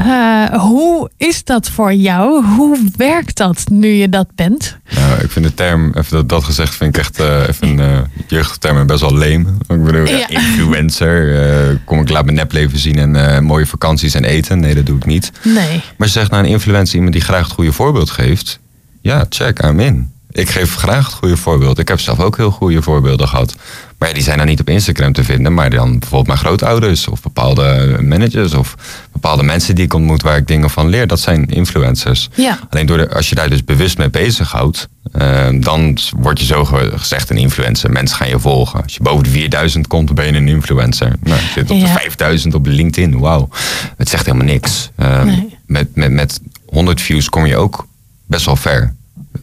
Eh, 0.51 0.59
hoe 0.59 1.09
is 1.17 1.43
dat 1.43 1.69
voor 1.69 1.93
jou? 1.93 2.45
Hoe 2.45 2.77
werkt 2.95 3.37
dat 3.37 3.63
nu 3.69 3.87
je 3.87 4.09
dat 4.09 4.27
bent? 4.35 4.77
Nou, 4.95 5.21
ik 5.23 5.31
vind 5.31 5.45
de 5.45 5.53
term, 5.53 5.91
even 5.97 6.15
dat, 6.15 6.29
dat 6.29 6.43
gezegd, 6.43 6.75
vind 6.75 6.95
ik 6.97 7.01
echt 7.01 7.19
even 7.19 7.79
een 7.79 8.05
jeugdterm 8.27 8.87
best 8.87 9.01
wel 9.01 9.15
leem. 9.17 9.57
Ik 9.67 9.83
bedoel, 9.83 10.05
ja. 10.07 10.29
Influencer, 10.29 11.79
kom 11.85 11.99
ik 11.99 12.09
laat 12.09 12.25
mijn 12.25 12.37
nepleven 12.37 12.79
zien 12.79 13.15
en 13.15 13.43
mooie 13.43 13.65
vakanties 13.65 14.13
en 14.15 14.23
eten. 14.23 14.59
Nee, 14.59 14.75
dat 14.75 14.85
doe 14.85 14.97
ik 14.97 15.05
niet. 15.05 15.31
Nee. 15.43 15.81
Maar 15.97 16.07
je 16.07 16.13
zegt 16.13 16.31
nou 16.31 16.43
een 16.43 16.49
influencer, 16.49 16.95
iemand 16.95 17.13
die 17.13 17.21
graag 17.23 17.43
het 17.43 17.51
goede 17.53 17.71
voorbeeld 17.71 18.09
geeft. 18.09 18.59
Ja, 19.01 19.25
check, 19.29 19.63
I'm 19.63 19.79
in. 19.79 20.11
Ik 20.33 20.49
geef 20.49 20.75
graag 20.75 21.05
het 21.05 21.13
goede 21.13 21.37
voorbeeld. 21.37 21.79
Ik 21.79 21.87
heb 21.87 21.99
zelf 21.99 22.19
ook 22.19 22.37
heel 22.37 22.51
goede 22.51 22.81
voorbeelden 22.81 23.27
gehad. 23.27 23.55
Maar 23.97 24.07
ja, 24.07 24.13
die 24.13 24.23
zijn 24.23 24.37
dan 24.37 24.47
niet 24.47 24.59
op 24.59 24.69
Instagram 24.69 25.13
te 25.13 25.23
vinden. 25.23 25.53
Maar 25.53 25.69
dan 25.69 25.91
bijvoorbeeld 25.99 26.27
mijn 26.27 26.39
grootouders 26.39 27.07
of 27.07 27.21
bepaalde 27.21 27.97
managers 28.01 28.53
of 28.53 28.75
bepaalde 29.11 29.43
mensen 29.43 29.75
die 29.75 29.83
ik 29.85 29.93
ontmoet 29.93 30.21
waar 30.21 30.37
ik 30.37 30.47
dingen 30.47 30.69
van 30.69 30.87
leer. 30.89 31.07
Dat 31.07 31.19
zijn 31.19 31.45
influencers. 31.49 32.29
Ja. 32.35 32.59
Alleen 32.69 32.85
door 32.85 32.97
de, 32.97 33.13
als 33.13 33.29
je 33.29 33.35
daar 33.35 33.49
dus 33.49 33.63
bewust 33.63 33.97
mee 33.97 34.09
bezighoudt, 34.09 34.87
uh, 35.21 35.47
dan 35.53 35.97
word 36.17 36.39
je 36.39 36.45
zo 36.45 36.65
gezegd 36.95 37.29
een 37.29 37.37
influencer. 37.37 37.91
Mensen 37.91 38.17
gaan 38.17 38.29
je 38.29 38.39
volgen. 38.39 38.83
Als 38.83 38.93
je 38.93 39.03
boven 39.03 39.23
de 39.23 39.29
4000 39.29 39.87
komt, 39.87 40.07
dan 40.07 40.15
ben 40.15 40.25
je 40.25 40.33
een 40.33 40.47
influencer. 40.47 41.13
Nou, 41.23 41.39
je 41.41 41.47
zit 41.53 41.71
op 41.71 41.77
Ja. 41.77 41.83
de 41.83 41.91
5000 41.99 42.53
op 42.53 42.65
LinkedIn. 42.65 43.19
Wauw. 43.19 43.49
Het 43.97 44.09
zegt 44.09 44.25
helemaal 44.25 44.47
niks. 44.47 44.89
Nee. 45.23 45.57
met, 45.65 45.95
met, 45.95 46.11
met 46.11 46.39
100 46.65 47.01
views 47.01 47.29
kom 47.29 47.45
je 47.45 47.57
ook 47.57 47.87
best 48.27 48.45
wel 48.45 48.55
ver. 48.55 48.93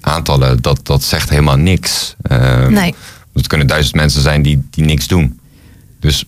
Aantallen, 0.00 0.62
dat, 0.62 0.80
dat 0.82 1.02
zegt 1.02 1.30
helemaal 1.30 1.56
niks. 1.56 2.16
Um, 2.30 2.72
Nee. 2.72 2.94
Het 3.34 3.46
kunnen 3.46 3.66
duizend 3.66 3.94
mensen 3.94 4.22
zijn 4.22 4.42
die, 4.42 4.66
die 4.70 4.84
niks 4.84 5.06
doen. 5.06 5.40
Dus 6.00 6.24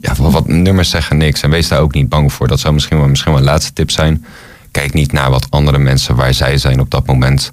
ja, 0.00 0.14
wat, 0.14 0.32
wat 0.32 0.48
nummers 0.48 0.90
zeggen 0.90 1.16
niks. 1.16 1.42
En 1.42 1.50
wees 1.50 1.68
daar 1.68 1.80
ook 1.80 1.94
niet 1.94 2.08
bang 2.08 2.32
voor. 2.32 2.48
Dat 2.48 2.60
zou 2.60 2.74
misschien 2.74 2.98
wel, 2.98 3.08
misschien 3.08 3.32
wel 3.32 3.40
een 3.40 3.46
laatste 3.46 3.72
tip 3.72 3.90
zijn. 3.90 4.24
Kijk 4.70 4.92
niet 4.92 5.12
naar 5.12 5.30
wat 5.30 5.46
andere 5.50 5.78
mensen 5.78 6.16
waar 6.16 6.34
zij 6.34 6.58
zijn 6.58 6.80
op 6.80 6.90
dat 6.90 7.06
moment. 7.06 7.52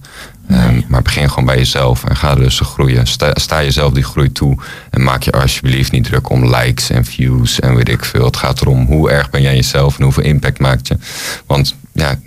Um, 0.51 0.83
maar 0.87 1.01
begin 1.01 1.29
gewoon 1.29 1.45
bij 1.45 1.57
jezelf 1.57 2.03
en 2.03 2.15
ga 2.15 2.33
rustig 2.33 2.67
groeien. 2.67 3.07
Sta, 3.07 3.31
sta 3.33 3.63
jezelf 3.63 3.93
die 3.93 4.03
groei 4.03 4.31
toe. 4.31 4.57
En 4.89 5.03
maak 5.03 5.23
je 5.23 5.31
alsjeblieft 5.31 5.91
niet 5.91 6.03
druk 6.03 6.29
om 6.29 6.55
likes 6.55 6.89
en 6.89 7.05
views 7.05 7.59
en 7.59 7.75
weet 7.75 7.89
ik 7.89 8.05
veel. 8.05 8.25
Het 8.25 8.37
gaat 8.37 8.61
erom 8.61 8.85
hoe 8.85 9.09
erg 9.09 9.29
ben 9.29 9.41
jij 9.41 9.55
jezelf 9.55 9.97
en 9.97 10.03
hoeveel 10.03 10.23
impact 10.23 10.59
maakt 10.59 10.87
je. 10.87 10.97
Want 11.45 11.75
ja, 11.91 12.19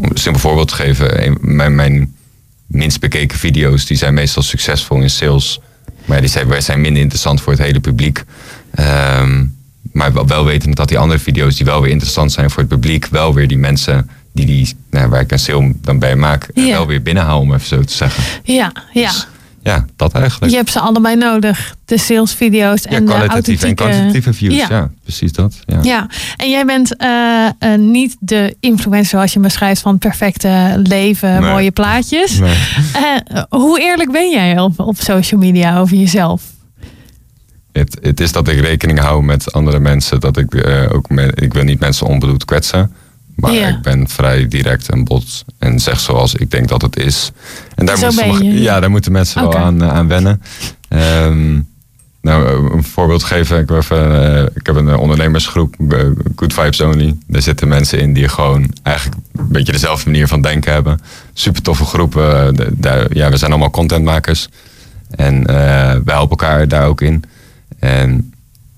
om 0.00 0.10
een 0.10 0.16
simpel 0.16 0.40
voorbeeld 0.40 0.68
te 0.68 0.74
geven. 0.74 1.36
Mijn, 1.40 1.74
mijn 1.74 2.13
minst 2.66 3.00
bekeken 3.00 3.38
video's 3.38 3.86
die 3.86 3.96
zijn 3.96 4.14
meestal 4.14 4.42
succesvol 4.42 5.00
in 5.00 5.10
sales. 5.10 5.60
Maar 6.04 6.20
die 6.20 6.30
zijn, 6.30 6.48
wij 6.48 6.60
zijn 6.60 6.80
minder 6.80 7.02
interessant 7.02 7.40
voor 7.40 7.52
het 7.52 7.62
hele 7.62 7.80
publiek. 7.80 8.24
Ehm, 8.74 9.44
maar 9.92 10.12
wel, 10.12 10.26
wel 10.26 10.44
wetend 10.44 10.76
dat 10.76 10.88
die 10.88 10.98
andere 10.98 11.20
video's 11.20 11.56
die 11.56 11.66
wel 11.66 11.80
weer 11.82 11.90
interessant 11.90 12.32
zijn 12.32 12.50
voor 12.50 12.58
het 12.58 12.68
publiek, 12.68 13.06
wel 13.06 13.34
weer 13.34 13.48
die 13.48 13.58
mensen 13.58 14.10
die, 14.32 14.46
die 14.46 14.76
nou, 14.90 15.08
waar 15.08 15.20
ik 15.20 15.32
een 15.32 15.38
sale 15.38 15.72
dan 15.80 15.98
bij 15.98 16.16
maak, 16.16 16.48
Ja. 16.54 16.68
wel 16.68 16.86
weer 16.86 17.02
binnenhaal, 17.02 17.40
om 17.40 17.54
even 17.54 17.66
zo 17.66 17.82
te 17.82 17.92
zeggen. 17.92 18.24
Ja, 18.42 18.72
ja. 18.92 19.08
Dus 19.10 19.26
ja, 19.64 19.84
dat 19.96 20.12
eigenlijk. 20.12 20.52
Je 20.52 20.58
hebt 20.58 20.70
ze 20.70 20.80
allebei 20.80 21.16
nodig. 21.16 21.76
De 21.84 21.98
salesvideo's 21.98 22.82
Ja, 22.82 22.90
en 22.90 23.04
de 23.04 23.12
kwalitatieve 23.12 23.66
en 23.66 23.74
kwantitatieve 23.74 24.32
views. 24.32 24.54
Ja. 24.54 24.66
Ja, 24.70 24.90
precies 25.02 25.32
dat. 25.32 25.54
Ja. 25.66 25.78
Ja, 25.82 26.08
en 26.36 26.50
jij 26.50 26.64
bent 26.64 26.96
eh, 26.96 27.46
eh, 27.58 27.78
niet 27.78 28.16
de 28.20 28.56
influencer 28.60 29.08
zoals 29.08 29.32
je 29.32 29.40
beschrijft 29.40 29.80
van 29.80 29.98
perfecte 29.98 30.80
leven, 30.82 31.40
Nee. 31.40 31.50
mooie 31.50 31.70
plaatjes. 31.70 32.38
Nee. 32.38 32.54
Eh, 32.92 33.42
hoe 33.48 33.80
eerlijk 33.80 34.12
ben 34.12 34.30
jij 34.30 34.58
op, 34.58 34.80
op 34.80 34.96
social 34.96 35.40
media 35.40 35.78
over 35.78 35.96
jezelf? 35.96 36.42
Het, 37.72 37.98
het 38.02 38.20
is 38.20 38.32
dat 38.32 38.48
ik 38.48 38.60
rekening 38.60 38.98
hou 38.98 39.22
met 39.22 39.52
andere 39.52 39.78
mensen. 39.78 40.20
Dat 40.20 40.36
ik 40.36 40.66
ook 40.92 41.10
ik 41.34 41.52
wil 41.52 41.64
niet 41.64 41.80
mensen 41.80 42.06
onbedoeld 42.06 42.44
kwetsen. 42.44 42.92
Maar 43.36 43.52
Ja. 43.52 43.68
ik 43.68 43.82
ben 43.82 44.08
vrij 44.08 44.48
direct 44.48 44.88
en 44.90 45.04
bot. 45.04 45.44
En 45.58 45.78
zeg 45.80 46.00
zoals 46.00 46.34
ik 46.34 46.50
denk 46.50 46.68
dat 46.68 46.82
het 46.82 46.96
is. 46.96 47.30
En 47.74 47.86
daar, 47.86 47.98
moeten 47.98 48.18
sommige- 48.24 48.44
ja. 48.44 48.80
daar 48.80 48.90
moeten 48.90 49.12
mensen 49.12 49.40
wel 49.42 49.56
aan, 49.56 49.82
eh, 49.82 49.88
aan 49.92 50.08
wennen. 50.08 50.42
Ehm, 50.88 51.60
nou, 52.22 52.72
een 52.76 52.84
voorbeeld 52.84 53.22
geven. 53.22 53.58
Ik, 53.58 53.70
even, 53.70 54.22
eh, 54.36 54.42
ik 54.54 54.66
heb 54.66 54.76
een 54.76 54.88
eh, 54.88 55.00
ondernemersgroep, 55.00 55.74
Good 56.36 56.52
Vibes 56.52 56.80
Only. 56.80 57.16
Daar 57.26 57.42
zitten 57.42 57.68
mensen 57.68 57.98
in 58.00 58.12
die 58.12 58.28
gewoon 58.28 58.70
eigenlijk 58.82 59.16
een 59.36 59.48
beetje 59.48 59.72
dezelfde 59.72 60.10
manier 60.10 60.28
van 60.28 60.40
denken 60.42 60.72
hebben. 60.72 61.00
Super 61.32 61.62
toffe 61.62 61.84
groepen. 61.84 62.56
De- 62.56 63.06
ja, 63.12 63.30
we 63.30 63.36
zijn 63.36 63.50
allemaal 63.50 63.70
contentmakers. 63.70 64.48
En 65.10 65.46
eh 65.46 65.54
wij 66.04 66.14
helpen 66.14 66.30
elkaar 66.30 66.68
daar 66.68 66.86
ook 66.86 67.00
in. 67.00 67.22
En 67.78 68.32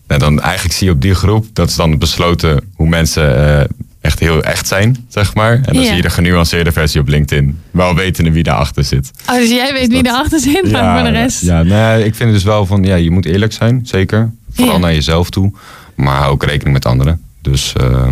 nou, 0.07 0.21
dan 0.21 0.41
eigenlijk 0.41 0.75
zie 0.75 0.87
je 0.87 0.93
op 0.93 1.01
die 1.01 1.15
groep, 1.15 1.47
dat 1.53 1.69
is 1.69 1.75
dan 1.77 1.99
besloten 1.99 2.61
hoe 2.75 2.89
mensen 2.89 3.69
echt 4.07 4.19
heel 4.19 4.43
echt 4.43 4.67
zijn, 4.69 5.05
zeg 5.09 5.35
maar. 5.35 5.53
En 5.53 5.63
dan 5.63 5.75
Ja. 5.83 5.83
zie 5.87 5.97
je 5.97 6.03
de 6.03 6.11
genuanceerde 6.11 6.73
versie 6.73 7.01
op 7.01 7.09
LinkedIn. 7.09 7.59
Wel 7.71 7.95
wetende 7.95 8.31
wie 8.33 8.43
daarachter 8.43 8.85
zit. 8.85 9.11
Oh, 9.31 9.37
dus 9.37 9.49
jij 9.49 9.73
weet 9.73 9.89
wie 9.89 10.03
dat- 10.03 10.13
erachter 10.13 10.41
zit, 10.41 10.71
maar 10.73 10.99
voor 11.01 11.09
de 11.13 11.19
rest... 11.19 11.43
Ja, 11.43 11.63
nee, 11.63 12.05
ik 12.05 12.15
vind 12.15 12.33
dus 12.33 12.45
wel 12.45 12.67
van, 12.67 12.85
ja, 12.85 12.95
je 12.95 13.11
moet 13.11 13.25
eerlijk 13.27 13.53
zijn, 13.53 13.81
zeker. 13.85 14.31
Vooral 14.53 14.75
Ja. 14.75 14.81
naar 14.81 14.93
jezelf 14.95 15.31
toe. 15.31 15.53
Maar 15.95 16.17
hou 16.17 16.33
ook 16.33 16.45
rekening 16.45 16.73
met 16.73 16.87
anderen. 16.87 17.21
Dus 17.43 17.73
eh, 17.81 18.07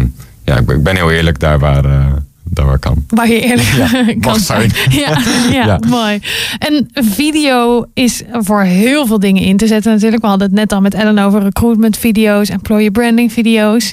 ja, 0.45 0.57
ik 0.59 0.67
ben, 0.67 0.77
ik 0.77 0.83
ben 0.83 0.97
heel 0.97 1.11
eerlijk 1.11 1.41
daar 1.41 1.59
waar, 1.59 1.85
eh, 1.85 2.07
daar 2.45 2.67
waar 2.67 2.79
kan. 2.79 3.05
Waar 3.09 3.29
je 3.29 3.41
eerlijk 3.41 3.69
Ja, 3.77 3.89
kan 4.21 4.41
zijn. 4.41 4.71
zijn. 4.71 4.91
Ja, 4.99 5.19
ja, 5.53 5.65
Ja. 5.67 5.79
mooi. 5.89 6.19
En 6.59 6.89
video 6.93 7.87
is 7.95 8.23
voor 8.33 8.63
heel 8.63 9.07
veel 9.07 9.19
dingen 9.19 9.43
in 9.43 9.57
te 9.57 9.67
zetten 9.67 9.93
natuurlijk. 9.93 10.23
We 10.23 10.29
hadden 10.29 10.47
het 10.47 10.57
net 10.57 10.73
al 10.73 10.81
met 10.81 10.95
Ellen 10.95 11.19
over 11.19 11.43
recruitment 11.43 11.97
video's, 11.97 12.49
employer 12.49 12.91
branding 12.91 13.33
video's. 13.33 13.93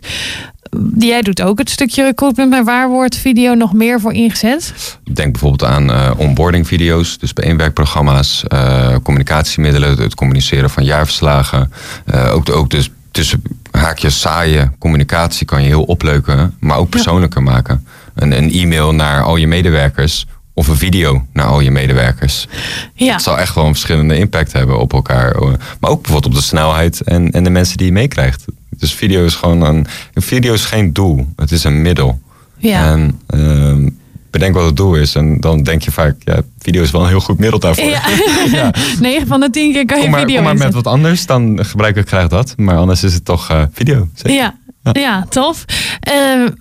Jij 0.97 1.21
doet 1.21 1.41
ook 1.41 1.57
het 1.59 1.69
stukje 1.69 2.03
recruitment, 2.03 2.49
maar 2.49 2.63
waar 2.63 2.89
wordt 2.89 3.15
video 3.17 3.53
nog 3.53 3.73
meer 3.73 3.99
voor 3.99 4.13
ingezet? 4.13 4.73
Denk 5.13 5.31
bijvoorbeeld 5.31 5.71
aan 5.71 5.91
eh, 5.91 6.11
onboarding 6.17 6.67
video's, 6.67 7.17
dus 7.17 7.33
bijeenwerkprogramma's, 7.33 8.43
eh, 8.47 8.95
communicatiemiddelen, 9.03 10.01
het, 10.01 10.15
communiceren 10.15 10.69
van 10.69 10.83
jaarverslagen. 10.83 11.71
Eh, 12.05 12.33
ook, 12.33 12.49
ook 12.49 12.69
dus 12.69 12.89
tussen 13.11 13.41
haakjes 13.71 14.19
saaie 14.19 14.71
communicatie 14.79 15.45
kan 15.45 15.61
je 15.61 15.67
heel 15.67 15.83
opleuken, 15.83 16.55
maar 16.59 16.77
ook 16.77 16.89
persoonlijker 16.89 17.43
maken. 17.43 17.87
Een, 18.15 18.31
een 18.31 18.51
e-mail 18.51 18.93
naar 18.93 19.23
al 19.23 19.35
je 19.35 19.47
medewerkers 19.47 20.25
of 20.53 20.67
een 20.67 20.77
video 20.77 21.25
naar 21.33 21.45
al 21.45 21.59
je 21.59 21.71
medewerkers. 21.71 22.47
Ja, 22.93 23.13
Het 23.13 23.21
zal 23.21 23.39
echt 23.39 23.55
wel 23.55 23.65
een 23.65 23.71
verschillende 23.71 24.17
impact 24.17 24.53
hebben 24.53 24.79
op 24.79 24.93
elkaar. 24.93 25.35
Maar 25.79 25.89
ook 25.89 26.01
bijvoorbeeld 26.01 26.33
op 26.33 26.39
de 26.39 26.45
snelheid 26.45 27.01
en, 27.01 27.31
en 27.31 27.43
de 27.43 27.49
mensen 27.49 27.77
die 27.77 27.85
je 27.85 27.91
meekrijgt. 27.91 28.45
Dus 28.77 28.93
video 28.93 29.25
is 29.25 29.35
gewoon 29.35 29.61
een. 29.61 29.85
Video 30.13 30.53
is 30.53 30.65
geen 30.65 30.93
doel, 30.93 31.27
het 31.35 31.51
is 31.51 31.63
een 31.63 31.81
middel. 31.81 32.19
ja. 32.57 32.91
En 32.91 33.19
ehm, 33.27 33.89
bedenk 34.31 34.53
wat 34.55 34.65
het 34.65 34.77
doel 34.77 34.95
is. 34.95 35.15
En 35.15 35.39
dan 35.39 35.63
denk 35.63 35.81
je 35.81 35.91
vaak, 35.91 36.15
ja, 36.19 36.41
video 36.59 36.81
is 36.81 36.91
wel 36.91 37.01
een 37.01 37.07
heel 37.07 37.19
goed 37.19 37.39
middel 37.39 37.59
daarvoor. 37.59 37.89
Ja. 37.89 38.01
Ja. 38.51 38.73
9 38.99 39.27
van 39.27 39.39
de 39.39 39.49
10 39.49 39.71
keer 39.73 39.85
kan 39.85 39.97
je 39.97 40.03
Kom 40.03 40.11
maar, 40.11 40.21
video 40.21 40.35
kom 40.35 40.43
maar 40.45 40.57
met 40.57 40.73
wat 40.73 40.87
anders, 40.87 41.25
dan 41.25 41.59
gebruik 41.65 41.95
ik 41.95 42.07
graag 42.07 42.27
dat. 42.27 42.53
Maar 42.57 42.77
anders 42.77 43.03
is 43.03 43.13
het 43.13 43.25
toch 43.25 43.49
eh, 43.49 43.63
video. 43.71 44.07
zeker. 44.13 44.37
Ja. 44.37 44.59
Ja. 44.83 44.91
Ja, 44.93 45.25
tof. 45.29 45.65
Eh, 45.99 46.13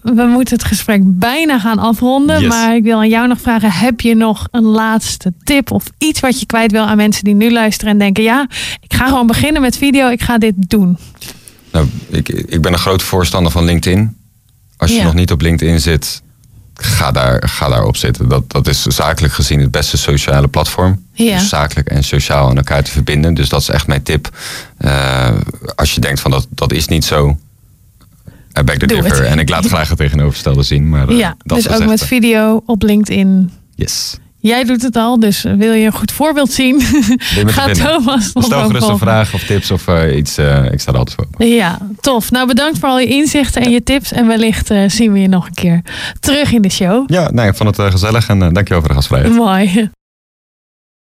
we 0.03 0.23
moeten 0.23 0.57
het 0.57 0.65
gesprek 0.65 1.01
bijna 1.05 1.59
gaan 1.59 1.79
afronden. 1.79 2.41
Yes. 2.41 2.49
Maar 2.49 2.77
ik 2.77 2.83
wil 2.83 2.99
aan 2.99 3.09
jou 3.09 3.29
nog 3.29 3.41
vragen: 3.41 3.71
heb 3.73 4.01
je 4.01 4.15
nog 4.15 4.49
een 4.51 4.65
laatste 4.65 5.33
tip 5.45 5.71
of 5.71 5.85
iets 5.99 6.21
wat 6.21 6.41
je 6.41 6.47
kwijt 6.47 6.73
wil 6.73 6.83
aan 6.83 6.97
mensen 6.97 7.25
die 7.25 7.35
nu 7.35 7.53
luisteren 7.53 7.93
en 7.93 7.99
denken: 7.99 8.23
ja, 8.23 8.47
ik 8.81 8.95
ga 8.95 9.07
gewoon 9.07 9.27
beginnen 9.27 9.63
met 9.63 9.77
video, 9.77 10.09
ik 10.09 10.23
ga 10.23 10.39
dit 10.39 10.55
doen? 10.57 10.99
Nou, 11.73 11.87
ik, 12.09 12.29
ik 12.29 12.61
ben 12.63 12.73
een 12.73 12.79
groot 12.79 13.03
voorstander 13.03 13.53
van 13.53 13.65
LinkedIn. 13.65 14.17
Als 14.77 14.91
je 14.91 14.97
Ja. 14.97 15.05
nog 15.05 15.15
niet 15.15 15.33
op 15.33 15.41
LinkedIn 15.41 15.81
zit, 15.81 16.23
ga 16.75 17.11
daar, 17.13 17.49
ga 17.49 17.69
daarop 17.69 17.97
zitten. 17.97 18.29
Dat, 18.29 18.51
dat 18.51 18.67
is 18.67 18.83
zakelijk 18.83 19.33
gezien 19.35 19.61
het 19.61 19.71
beste 19.71 19.97
sociale 19.97 20.49
platform. 20.49 21.05
Ja. 21.13 21.39
Dus 21.39 21.49
zakelijk 21.49 21.89
en 21.89 22.05
sociaal 22.05 22.49
aan 22.49 22.57
elkaar 22.57 22.83
te 22.83 22.91
verbinden. 22.91 23.35
Dus 23.35 23.49
dat 23.49 23.61
is 23.61 23.69
echt 23.69 23.87
mijn 23.87 24.03
tip. 24.03 24.37
Eh, 24.77 25.31
als 25.75 25.95
je 25.95 26.01
denkt 26.01 26.21
van 26.21 26.31
dat, 26.31 26.47
dat 26.51 26.73
is 26.73 26.87
niet 26.87 27.05
zo. 27.05 27.39
I 28.59 28.63
beg 28.63 28.77
the 28.79 28.87
Doe 28.87 29.03
differ. 29.03 29.19
het. 29.19 29.27
En 29.27 29.39
ik 29.39 29.49
laat 29.49 29.67
graag 29.67 29.89
het 29.89 29.99
tegenovergestelde 29.99 30.63
zien. 30.63 30.89
Maar 30.89 31.09
eh, 31.09 31.19
ja, 31.19 31.35
dat 31.45 31.57
dus 31.57 31.67
is 31.67 31.81
ook 31.81 31.87
met 31.89 32.01
eh, 32.01 32.07
video 32.07 32.63
op 32.67 32.83
LinkedIn. 32.83 33.51
Yes. 33.75 34.17
Jij 34.41 34.65
doet 34.65 34.83
het 34.83 34.97
al, 34.97 35.19
dus 35.19 35.43
wil 35.43 35.73
je 35.73 35.87
een 35.87 35.93
goed 35.93 36.13
voorbeeld 36.13 36.53
zien? 36.53 36.81
Ga. 37.47 37.73
Thomas 37.73 38.33
nog 38.33 38.45
Stel 38.45 38.67
gerust 38.67 38.89
een 38.89 38.99
vraag 38.99 39.35
of 39.35 39.43
tips 39.45 39.71
of 39.71 39.87
eh, 39.89 40.17
iets. 40.17 40.39
eh, 40.39 40.73
ik 40.73 40.81
sta 40.81 40.93
er 40.93 40.99
altijd 40.99 41.17
voor. 41.37 41.47
Ja, 41.47 41.79
tof. 42.01 42.31
Nou, 42.31 42.47
bedankt 42.47 42.79
voor 42.79 42.89
al 42.89 42.99
je 42.99 43.07
inzichten 43.07 43.63
en 43.63 43.71
je 43.71 43.83
tips. 43.83 44.13
En 44.13 44.27
wellicht 44.27 44.71
eh, 44.71 44.83
zien 44.87 45.13
we 45.13 45.21
je 45.21 45.29
nog 45.29 45.47
een 45.47 45.55
keer 45.55 45.81
terug 46.21 46.53
in 46.53 46.63
de 46.63 46.71
show. 46.71 47.11
Ja, 47.11 47.31
nee, 47.31 47.49
ik 47.49 47.55
vond 47.55 47.69
het 47.77 47.79
eh, 47.87 47.93
gezellig 47.93 48.29
en 48.29 48.43
eh, 48.43 48.49
dankjewel 48.53 48.81
voor 48.81 48.89
de 48.89 48.95
gastvrijheid. 48.95 49.35
Mooi. 49.35 49.91